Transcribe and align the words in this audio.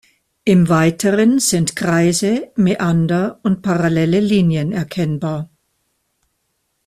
Im 0.45 0.67
Weiteren 0.67 1.37
sind 1.37 1.75
Kreise, 1.75 2.51
Mäander 2.55 3.39
und 3.43 3.61
parallele 3.61 4.19
Linien 4.19 4.71
erkennbar. 4.71 5.51